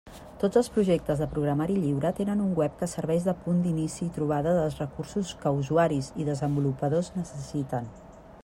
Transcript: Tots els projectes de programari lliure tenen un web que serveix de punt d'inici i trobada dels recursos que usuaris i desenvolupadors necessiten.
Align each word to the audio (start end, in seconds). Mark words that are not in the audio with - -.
Tots 0.43 0.59
els 0.59 0.69
projectes 0.77 1.19
de 1.23 1.27
programari 1.33 1.75
lliure 1.83 2.11
tenen 2.21 2.41
un 2.47 2.55
web 2.61 2.79
que 2.79 2.89
serveix 2.93 3.27
de 3.27 3.35
punt 3.43 3.59
d'inici 3.67 4.01
i 4.07 4.15
trobada 4.15 4.55
dels 4.61 4.81
recursos 4.85 5.35
que 5.45 5.55
usuaris 5.61 6.13
i 6.25 6.29
desenvolupadors 6.31 7.13
necessiten. 7.23 7.93